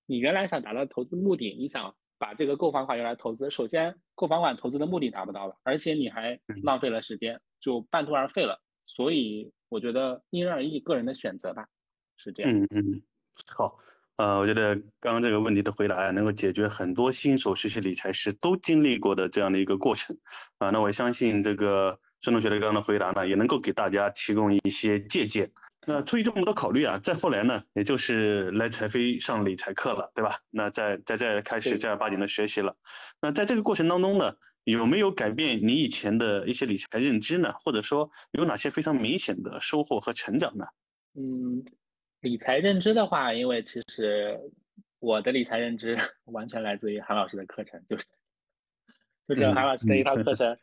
[0.06, 8.62] 你原来想达到投资目的，你想把这个购房款用来投资，首先购房款投资的目的达不到了，而且你还浪费了时间，就半途而废了。
[8.86, 11.68] 所以我觉得因人而异，个人的选择吧，
[12.16, 12.52] 是这样。
[12.54, 13.02] 嗯嗯，
[13.48, 13.78] 好，
[14.16, 20.18] 呃，我觉得刚刚这个问题的回答呀，能够解决很多新手学习理财时都经历过的这样的一个过程
[20.60, 20.70] 啊。
[20.70, 22.00] 那我相信这个。
[22.24, 25.52] 孙同学的刚刚的回答呢，也能够给大家提供一些借鉴。
[25.86, 30.40] 那出于这么多考虑啊，再后来呢，也就是来财飞上理财课了，对吧？
[30.50, 32.78] 那在在这开始正儿八经的学习了。
[33.22, 34.34] 那在这个过程当中呢，
[34.64, 37.54] 有没有改变你以前的一些理财认知呢？
[37.60, 40.66] 或者说有哪些非常明显的收获和成长呢？
[41.16, 41.66] 嗯，
[42.22, 44.40] 理财认知的话，因为其实
[45.00, 48.06] 我的理财认知完全来自于韩老师的课程，就是
[49.28, 50.58] 就是韩老师的一套课程。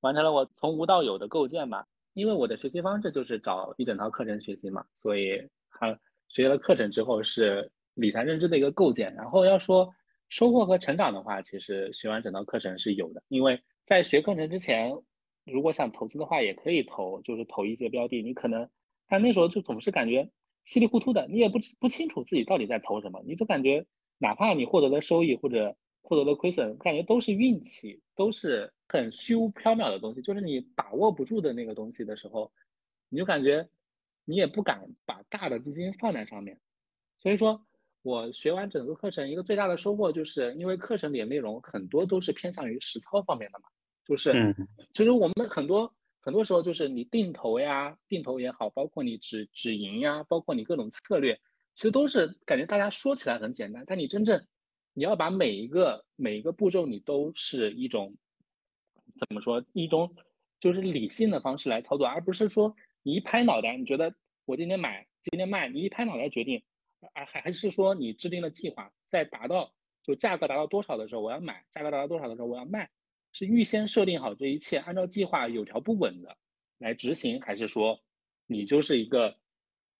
[0.00, 9.14] 完成了我从无到有的构建吧，因为我的学习方式就是找一整套课程学习嘛，所以还学了课程之后是理财认知的一个构建。
[9.14, 9.90] 然后要说
[10.28, 14.92] 收获和成长的话，其实学完整套课程是有的，因为在学课程之前，
[15.44, 18.68] 如果想投资的话也可以投，就是投一些标的，你可能
[19.08, 20.30] 但那时候就总是感觉
[20.64, 23.86] 稀里糊涂的，你也不不清楚自己到底在投什么，你就感觉
[24.18, 25.76] 哪怕你获得了收益或者。
[26.08, 30.22] 获得的亏损，感觉都是运气，都是很虚无缥缈的东西。
[30.22, 32.52] 就是你把握不住的那个东西的时候，
[33.08, 33.68] 你就感觉
[34.24, 36.60] 你也不敢把大的资金放在上面。
[37.18, 37.66] 所以说，
[38.02, 43.68] 我学完整个课程，一个最大的收获就是因为课程里的内容很多都是偏向于实操方面的嘛。
[44.04, 44.54] 就是，
[44.94, 51.40] 其实我们很多很多时候就是你定投呀，定投也好，包括你止止盈呀，包括你各种策略，
[51.74, 54.46] 其实都是感觉大家说起来很简单，但你真正
[54.92, 58.14] 你要把每一个每一个步骤，你都是一种
[59.18, 60.14] 怎么说一种
[60.60, 64.14] 就是理性的方式来操作，而不是说你一拍脑袋，你觉得
[64.44, 66.62] 我今天买今天卖，你一拍脑袋决定，
[67.12, 72.90] 啊还还是说你制定了计划，在达到就价格达到多少的时候我要买，价格达到多少的时候我要卖。
[73.32, 76.38] 是预先设定好这一切，按照计划有条不紊的
[76.78, 78.00] 来执行，还是说
[78.46, 79.36] 你就是一个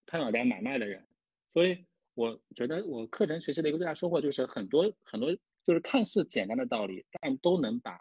[0.07, 1.07] 拍脑袋买卖的人？
[1.51, 8.01] 所以我觉得我课程学习的一个最大收获就是很多很多就是看似简单的道理，但都能把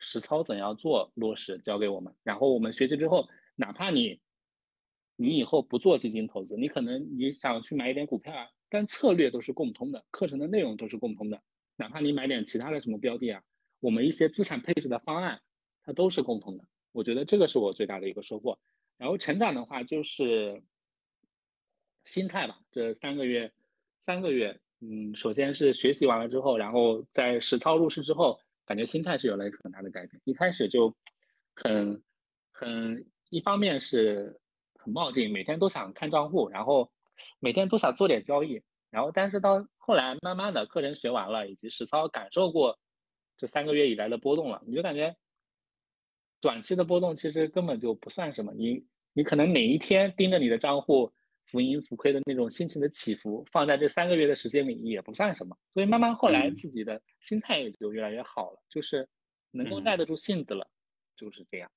[0.00, 2.16] 实操怎样做落实交给我们。
[2.24, 4.20] 然后我们学习之后，哪怕你
[5.14, 11.40] 你以后不做基金投资，你可能你想去买一点股票啊，但策略都是共通的，课程的内容都是共通的。
[11.76, 13.42] 哪怕你买点其他的什么标的啊。
[13.78, 15.40] 我们一些资产配置的方案，
[15.82, 16.64] 它都是共同的。
[16.92, 18.58] 我觉得这个是我最大的一个收获。
[18.98, 20.62] 然后成长的话，就是
[22.04, 22.60] 心态吧。
[22.70, 23.52] 这三个月，
[23.98, 30.22] 三个月，嗯，首先是学习完了之后，然后在实操入市之后，感觉心态是有了一个很大的改变。
[30.24, 30.94] 一开始就
[31.56, 32.04] 很
[32.52, 34.40] 很，一方面是
[34.74, 36.92] 很冒进，每天都想看账户，然后
[37.40, 38.62] 每天都想做点交易。
[38.88, 42.78] 然后，但是到后来，慢慢的课程学完了，以及实操感受过。
[43.36, 45.16] 这三个月以来的波动了，你就感觉
[46.40, 48.52] 短期的波动其实根本就不算什么。
[48.52, 51.12] 你你可能哪一天盯着你的账户
[51.50, 55.56] 浮盈浮亏的那种心情的起伏，放在这三个月的时间里也不算什么。
[55.74, 59.08] 所以慢慢后来自己的心态也就越来越好了，就是
[59.50, 60.70] 能够耐得住性子了，
[61.16, 61.70] 就是这样。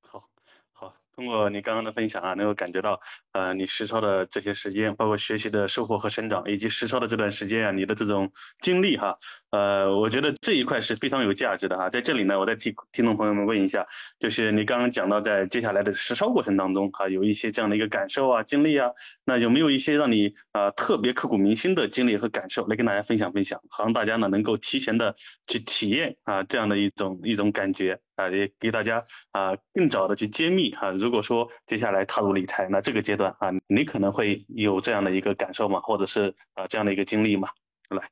[0.00, 0.28] 好。
[0.76, 3.00] 好，通过你刚刚的分享啊，能够感觉到，
[3.32, 9.16] 呃，你实操的这些时间，包括学习的收获和成长，以及实操的这段时间啊，你的这种经历哈，
[9.50, 11.88] 呃，我觉得这一块是非常有价值的哈。
[11.88, 13.86] 在这里呢，我再替听众朋友们问一下，
[14.18, 18.90] 就是你刚刚讲到在接下来的实操过程当中哈，有一些这样的一个感受啊、经历啊，
[19.24, 25.14] 那有没有一些让你啊特别刻骨铭心的经历和感受来跟大家分享分享，好让大家呢能够提前的
[25.46, 28.00] 去体验啊这样的一种一种感觉。
[28.16, 30.92] 啊，也给大家啊更早的去揭秘哈。
[31.04, 37.50] 如果说接下来踏入理财，那这个阶段啊，你可能会有这样的一个感受嘛，或者是啊这样的一个经历嘛？
[37.90, 38.08] 来，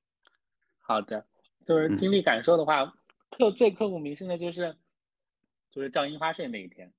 [0.79, 1.25] 好的，
[1.65, 2.93] 就是经历感受的话，
[3.31, 4.77] 刻最刻骨铭心的就是
[5.71, 6.93] 就是降印花税那一天。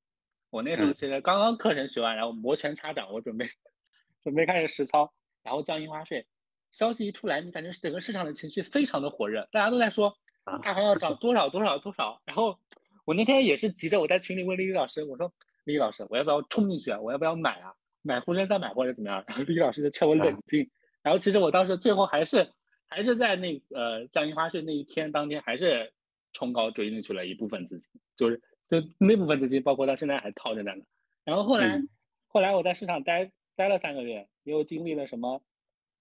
[0.49, 3.45] 我那时候其实刚刚课程学完，然后摩拳擦掌，我准备
[4.23, 6.25] 准备开始实操，然后降印花税
[6.71, 10.17] 消息一出来，你感觉整个市场的情绪非常的火热，大家都在说
[10.63, 12.57] 大行要涨多少多少多少，然后。
[13.05, 16.99] 我那天也是急着，我在群里问丽丽老师，我说丽丽老师，我要不要冲进去啊？
[16.99, 17.73] 我要不要买啊？
[18.01, 19.23] 买沪深三百或者怎么样？
[19.27, 20.69] 然后丽丽老师就劝我冷静。
[21.01, 22.51] 然后其实我当时最后还是
[22.87, 25.93] 还是在那呃降印花税那一天当天，还是
[26.33, 30.83] 冲高追进去了一部分资金，就是就那部分资金，包括到现在还套着在那。
[31.23, 31.81] 然后后来
[32.27, 35.41] 后来我在市场待待了三个月，又经历了什么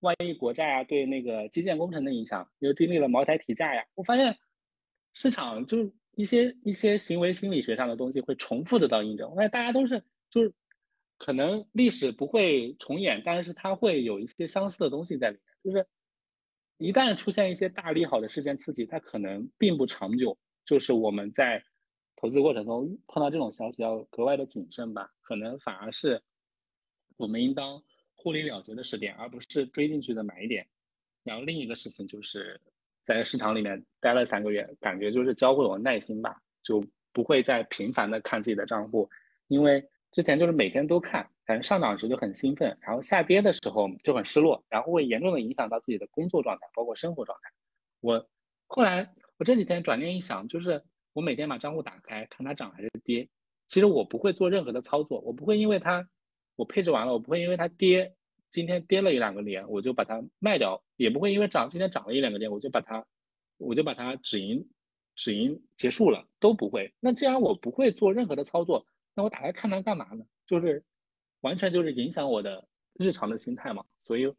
[0.00, 4.36] 万亿国债啊，对那个基建工程的影响，又经历了茅台提价呀，我发现
[5.14, 5.92] 市场就。
[6.14, 10.52] 一些一些行为心理学上的东西会重复的到印证，我发现大家都是就是
[11.18, 15.44] 可能历史不会重演，但是它会有一些相似的东西在里面。
[15.64, 15.86] 就是
[16.78, 20.38] 一旦出现一些大利好的事件刺激，它可能并不长久。
[20.64, 21.64] 就是我们在
[22.16, 26.22] 投资过程中碰到这种消息要格外的谨慎吧，可能反而是
[27.16, 27.82] 我们应当
[28.14, 30.66] 获利了结的时点，而不是追进去的买点。
[31.22, 32.60] 然后另一个事情就是。
[33.04, 39.08] 在市场里面待了三个月，感觉就是教会我耐心吧，就不会再频繁的看自己的账户，
[39.46, 47.50] 因为之前就是每天都看，反正上涨时就很兴奋，然后下跌的时候就很失落，然后会严重的影响到自己的工作状态，包括生活状态。
[48.00, 48.28] 我
[48.66, 53.28] 后来我这几天转念一想，就是我每天把账户打开，看它涨还是跌，
[53.68, 56.08] 其实我不会做任何的操作，我不会因为它
[56.56, 58.14] 我配置完了，我不会因为它跌。
[58.50, 63.06] 今天跌了一两个点，我就把它卖掉，也不会因为涨今天涨了一两个点，我就把它，
[63.62, 64.68] 我就把它止盈，
[65.14, 66.92] 止盈结束了，都不会。
[67.00, 70.24] 那既然我不会做任何的操作，那我打开看它干嘛呢？
[70.46, 70.84] 就是
[71.40, 73.84] 完全就是影响我的日常的心态嘛。
[74.02, 74.34] 所以，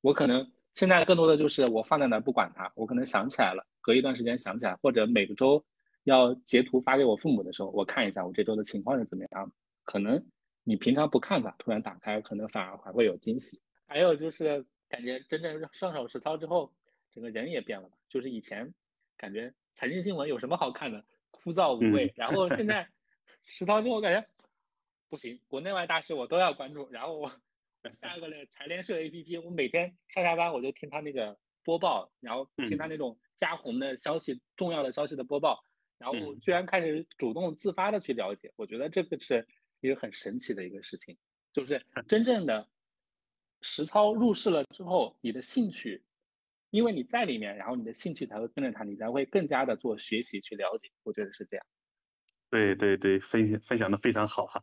[0.00, 5.64] 我可能现在更多的就是我放在那不管它，我可能想起来了，隔一段时间想起来，或者每个周
[6.04, 9.52] 要截图发给我父母的时候，我看一下我这周的情况是怎么样，
[9.84, 10.24] 可能。
[10.64, 13.58] 你平常不看它，突然打开，可能反而还会有惊喜。
[13.86, 16.70] 还有就是感觉真正上手实操之后，
[17.18, 17.96] 整个人也变了吧？
[18.08, 18.72] 就是以前
[19.16, 22.12] 感觉财经新闻有什么好看的，枯燥无味。
[22.14, 22.88] 然后现在
[23.42, 24.28] 实操之后，感觉
[25.08, 26.88] 不行，国内外大事我都要关注。
[26.92, 27.32] 然后我
[27.92, 35.64] 下个了财联社 APP，我每天上下班我就听他那个播报，然后听他那种加红的消息、重要的消息的播报。
[35.98, 39.48] 然后居然开始主动自发的去了解，我觉得这个是
[39.80, 41.16] 一个很神奇的一个事情，
[41.52, 42.68] 就是 真正的
[43.60, 46.04] 实操入市了之后，你的兴趣，
[46.70, 51.66] 因为你在里面，然后你的兴趣才会跟着他，你才会更加的做学习去了解，我觉得是这样。
[52.50, 54.62] 对对对，分享分享的非常好哈，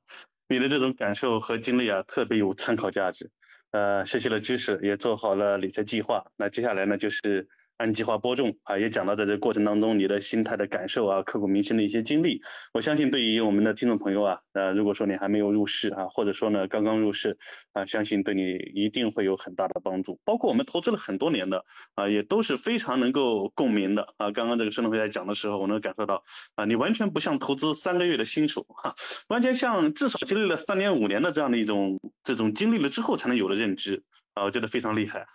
[0.50, 3.32] 你的这种感受和经历啊，特别有参考价值。
[3.72, 7.48] 呃，学习了知识，也做好了理财计划，那接下来呢，就是。
[7.78, 12.42] 按计划播种啊，也讲到在这过程当中你的心态的感受啊，刻骨铭心的一些经历。
[12.74, 17.38] 我相信对于我们的听众朋友啊，呃，如果说你还没有入市啊，或者说呢刚刚入市
[17.74, 20.20] 啊，相信对你一定会有很大的帮助。
[20.24, 24.32] 包括我们投资了很多年的啊，也都是非常能够共鸣的啊。
[24.32, 26.24] 刚刚这个孙同学在讲的时候，我能感受到
[26.56, 28.96] 啊，你完全不像投资三个月的新手哈，
[29.28, 35.26] 完全像至少经历了三年五年的这样的一种这种经历了之后才能有的认知啊，我觉得非常厉害。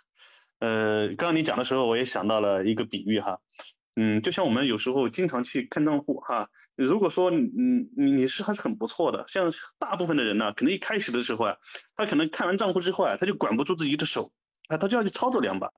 [0.61, 3.39] 呃，刚刚你讲的时候，我也想到了一个比喻哈，
[3.95, 7.49] 嗯，就像我们有时候经常去看账户哈，如果说你
[7.97, 11.57] 你你是还是很不错的，像大部分的人呢，可能一开始的时候啊，
[11.95, 14.31] 他可能看完账户之后啊，他就管不住自己的手
[14.67, 15.71] 啊，他就要去操作两把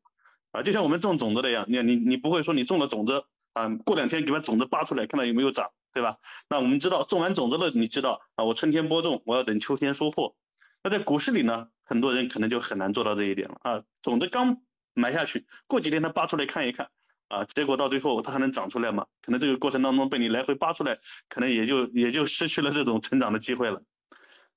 [0.52, 6.18] 啊，就像我们种种子的一样，你你你不会说你种了种子啊，过两天给把种子扒出来，看到有没有长，对吧？
[6.50, 10.36] 那我们知道种完种子了，你知道啊，我春天播种，我要等秋天收获。
[10.84, 14.62] 那在股市里呢，很多人可能就很难做到这一点了啊，种子刚。
[14.94, 16.90] 埋下去，过几天它扒出来看一看，
[17.28, 19.08] 啊，结果到最后它还能长出来吗？
[19.22, 23.82] 可能这个过程当中被你来回扒出来，可能也就也就失去了这种成长的机会了。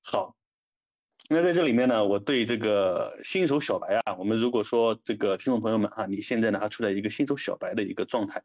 [0.02, 0.36] 好，
[1.30, 8.42] 那在这里面呢，我对这个新手小白啊，我们如果说这个听众朋友们哈，你现在呢还处在一个新手小白的一个状态，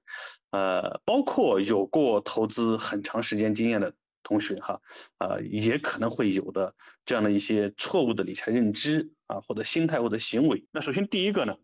[0.51, 4.79] 呃，包括有过投资很长时间经验的同学哈，
[5.17, 6.73] 啊，也可能会有的
[7.05, 10.65] 这样的一些错误的理财认知啊，或者心态或者行为。
[10.71, 11.57] 那首先第一个呢。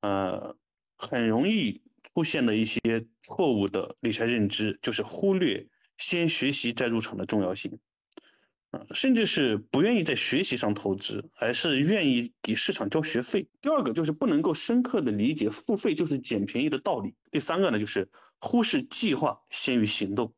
[0.00, 0.56] 呃，
[0.96, 1.82] 很容易
[2.14, 2.80] 出现的一些
[3.22, 7.80] 错误的理财认知，就是忽略先学习再入场的重要性，
[8.70, 13.48] 啊，甚至是不愿意在学习上投资，而是愿意给市场交学费。
[13.60, 17.16] 第二个就是不能够深刻的理解付费就是捡便宜的道理。
[17.32, 18.08] 第三个呢，就是
[18.38, 20.32] 忽视计划先于行动。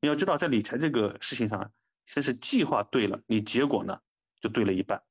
[0.00, 1.72] 你要知道，在理财这个事情上，
[2.06, 3.98] 先是计划对了，你结果呢
[4.40, 5.02] 就对了一半，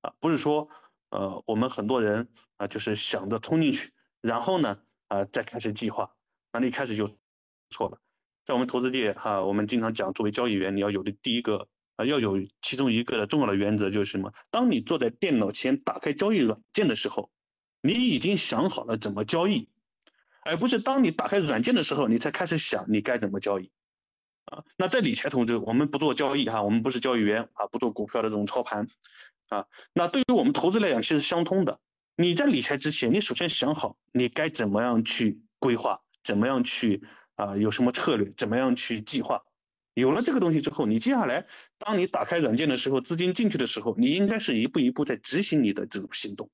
[0.00, 0.68] 啊，不是说。
[1.10, 6.14] 呃，我们很多人啊，就是想着冲进去，然后呢，啊，再开始计划，
[6.52, 7.16] 那一开始就
[7.70, 8.00] 错了。
[8.44, 14.32] 在我们投资界哈，我们经常讲，作为交易员，你要有的第一个啊，要有其中一个的重要的原则就是什么？
[14.50, 17.30] 当你坐在电脑前打开交易软件的时候，
[17.82, 19.68] 你已经想好了怎么交易，
[20.44, 23.70] 而不是当你打开软件的时候，你才开始想你该怎么交易。
[24.46, 28.88] 啊，那在理财投资，我们不做交易哈，我们不是交易员啊，不做股票的这种操盘。
[29.48, 31.80] 啊，那对于我们投资来讲，其实相通的。
[32.16, 37.02] 你在理财之前，你首先想好你该怎么样去规划，怎么样去
[37.36, 39.42] 啊，有什么策略，怎么样去计划。
[39.94, 41.46] 有了这个东西之后，你接下来
[41.78, 46.50] 当你打开软件的时候，资金进去的时候，你应该是一步一步在执行你的这种行动。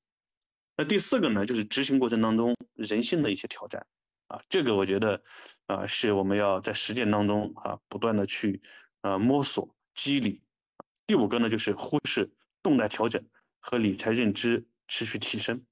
[0.76, 3.86] 那第四个呢，就是执行过程当中人性的一些挑战。
[4.28, 5.22] 啊，这个我觉得
[5.66, 8.62] 啊，是我们要在实践当中啊，不断的去
[9.02, 10.40] 呃摸索、积累。
[11.06, 12.30] 第五个呢，就是忽视。
[12.64, 13.22] 动态调整
[13.60, 15.64] 和理财认知持续提升，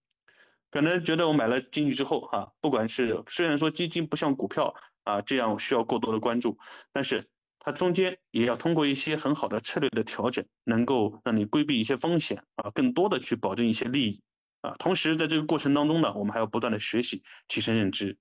[0.71, 6.59] 可能觉得我买了进去之后，哈，不管是虽然说基金不像股票啊这样需要过多的关注，
[6.93, 7.29] 但是
[7.59, 14.23] 它中间也要通过一些很好的策略的调整，能够让你规避一些风险啊，更多的去保证一些利益
[14.61, 14.75] 啊。
[14.79, 18.19] 同时在这个过程当中呢，我们还要不断的学习提升认知。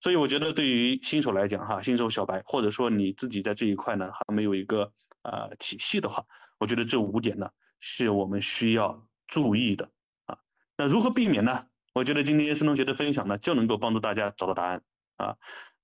[0.00, 6.26] 所以我觉得对于新手来讲，哈，新手小白或者说你自己在这一块呢还没有一个呃体系的话，
[6.58, 7.50] 我觉得这五点呢。
[7.86, 9.90] 是我们需要注意的
[10.24, 10.38] 啊，
[10.78, 11.66] 那如何避免呢？
[11.92, 14.82] 我觉得今天孙同学的分享呢，就能够帮助大家找到答案
[15.16, 15.36] 啊，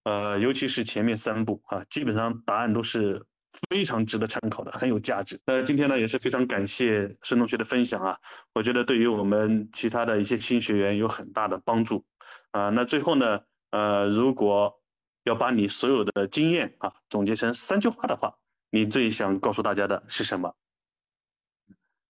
[0.04, 3.26] 呃，尤其是前面三步啊，基本上答案都是
[3.68, 5.38] 非常值得参考的，很有价值。
[5.44, 8.18] 那今天呢，也是非常感谢孙同学的分享啊，
[8.54, 12.06] 我觉得对于我们其他的一些新学员有很大的帮助
[12.52, 12.70] 啊。
[12.70, 13.40] 那最后呢，
[13.72, 14.80] 呃，如果
[15.24, 18.38] 要把你所有的经验啊总结成三句话的话，
[18.70, 20.56] 你最想告诉大家的是什么？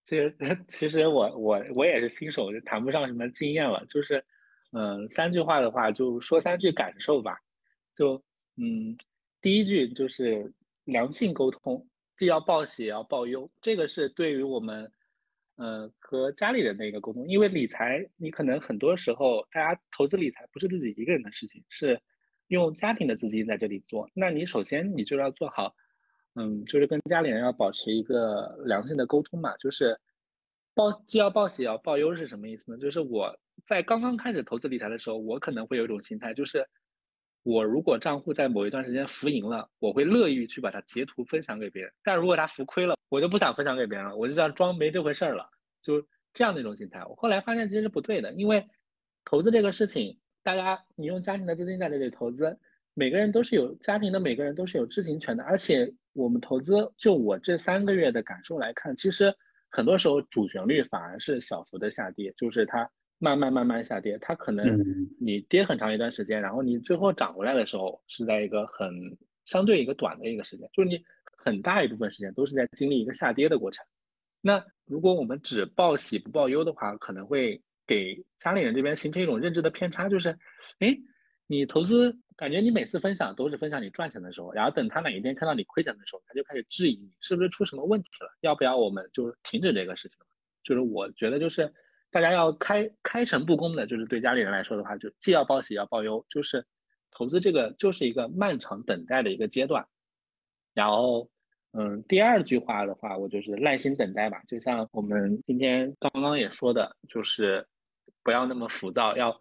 [0.05, 0.37] 其实，
[0.69, 3.85] 其实我我我也是新手，就谈不上什么经验了。
[3.87, 4.25] 就是，
[4.73, 7.39] 嗯，三句话的话，就说三句感受吧。
[7.95, 8.23] 就，
[8.57, 8.97] 嗯，
[9.41, 10.53] 第一句就是
[10.85, 11.87] 良性沟通，
[12.17, 13.51] 既要报喜也要报忧。
[13.61, 14.91] 这个是对于我们，
[15.57, 17.29] 呃，和家里人的一个沟通。
[17.29, 22.01] 因为理财，你可能很多时候，大家投资理财不是自己一个人的事情，是
[22.49, 24.11] 用家庭的资金在这里做。
[24.15, 25.75] 那你首先你就要做好。
[26.35, 29.99] 嗯，就是跟家里人要保持一个良性的沟通嘛，就是
[30.75, 32.79] 报既要报喜也要报忧是什么意思呢？
[32.79, 36.67] 就是我在刚刚开始投资理财的时候，我可能会有一种心态，就是
[37.43, 41.93] 我如果账户在某一段时间浮盈了，我会乐意去把它截图分享给别人。
[42.05, 45.51] 但如果它浮亏了，我就不想分享给别人了，我就想装没这回事儿了，
[45.83, 47.05] 就这样的一种心态。
[47.07, 48.69] 我后来发现其实是不对的，因为
[49.25, 52.59] 投资这个事情，大家你用家庭的资金在这里投资，
[52.95, 55.43] 每个人都是有家庭的，每个人都是有知情权的。
[55.43, 59.35] 而且我们投资，就我这三个月的感受来看，其实
[59.69, 62.91] 很多时候主旋律反而是小幅的下跌，就是它。
[63.23, 64.83] 慢慢慢慢下跌，它可能
[65.21, 71.05] 你跌很长一段时间，然后你最后涨回来的时候是在一个很相对一个短的一个时间，就是你
[71.37, 73.85] 很大一部分时间都是在经历一个下跌的过程。
[74.41, 80.39] 那如果我们只报喜不报忧的话，可能会给家里人这边形成一种认知的偏差，就是，
[80.79, 80.97] 哎，
[81.51, 90.19] 你投资感觉你每次分享都是分享你赚钱的时候，然后等他哪一天看到你亏钱的时候，他就开始质疑你是不是出什么问题了，要不要我们就停止这个事情？
[90.63, 91.75] 就是我觉得就是。
[92.13, 96.67] 大家要开开诚布公的，就是对家里人来说的话，就既要报喜要报忧，就是
[97.13, 99.87] 投资这个就是一个漫长等待的一个阶段。
[100.75, 101.31] 然后，
[101.71, 104.43] 嗯，第二句话的话，我就是耐心等待吧。
[104.49, 107.65] 就像我们今天刚刚也说的，就是
[108.25, 109.41] 不要那么浮躁，要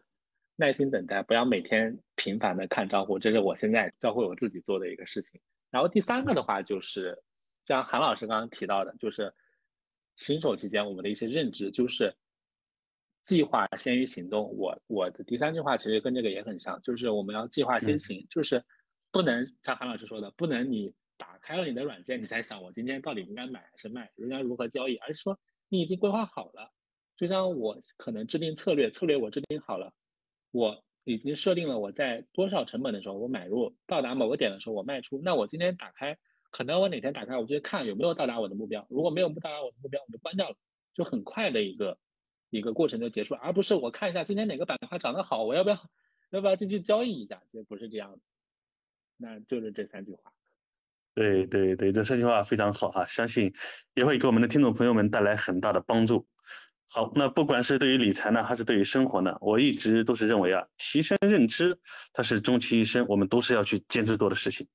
[0.60, 5.40] 耐心等待，不要每天频繁的看账户，这是我现在教会我自己做的一个事情。
[5.72, 7.24] 然后第三个的话，就是
[7.66, 9.34] 像韩老师刚刚提到的，就是
[10.18, 12.16] 新手期间我们的一些认知，就是。
[13.22, 18.64] 计划先于行动，我我的第三句话其实跟这个也很像，就是我们要计划先行，就是
[19.12, 25.38] 不能像韩老师说的，不能你打开了你的软件，你才想我今天到底应该买还是卖，应该如何交易，而是说
[25.68, 26.72] 你已经规划好了。
[27.18, 29.94] 就像我可能制定策略，策略我制定好了，
[30.52, 35.22] 我已经设定了我在多少成本的时候我买入，到达某个点的时候我卖出。
[35.24, 36.18] 那我今天打开，
[36.52, 40.56] 可能我哪天打开，我就看有没有到达我的目标，如果没有不到达我的目标，我就关掉了，
[40.94, 41.98] 就很快的一个。
[42.52, 45.80] 一个过程就结束，而不是我看一下今天哪个板块涨得好，我要不要
[46.32, 47.44] 要不要进去交易一下？
[47.46, 48.20] 其实不是这样的，
[49.18, 50.34] 那就是这三句话。
[51.14, 53.54] 对对对，这三句话非常好哈，相信
[53.94, 56.26] 也会给我们的听众朋友们带来很大的帮助。
[56.92, 61.78] 好，那不管是对于理财呢，还是对于生活呢，我一直都是认为啊，提升认知，
[62.14, 64.68] 它是终其一生我们都是要去坚持做的事情。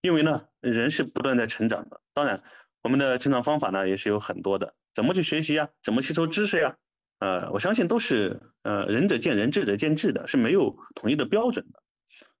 [0.00, 2.42] 因为呢，人是不断在成长的，当然
[2.82, 5.68] 我们的成长方法呢也是有很多的，怎么去学习呀？
[5.82, 6.76] 怎么吸收知识呀？
[7.18, 11.79] 呃，我相信都是呃仁者见仁，智者见智的，是没有统一的标准的。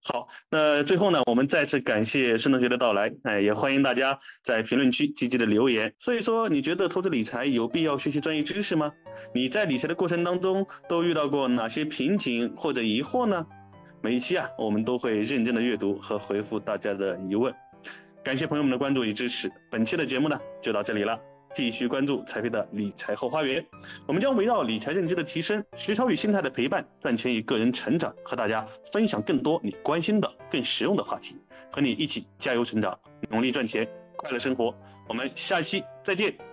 [0.02, 5.92] 好，那最后呢，我们再次感谢孙同学的到来，哎，也欢迎大家在评论区积极的留言。
[5.98, 8.90] 所以说，你觉得投资理财有必要学习专业知识吗？
[9.34, 13.46] 你在理财的过程当中都遇到过哪些瓶颈或者疑惑呢？
[14.00, 17.54] 每一期啊，我们都会认真的阅读和回复大家的疑问。
[18.24, 21.20] 感谢朋友们的关注与支持，本期的节目呢就到这里了。
[21.52, 23.64] 继续关注财飞的理财后花园，
[24.06, 31.36] 我们将围绕理财认知的提升、实操与心态的陪伴、赚钱与个人成长，和大家分享更多你关心的、更实用的话题，
[31.72, 32.98] 和你一起加油成长，
[33.30, 34.74] 努力赚钱，快乐生活。
[35.08, 36.49] 我们下期再见。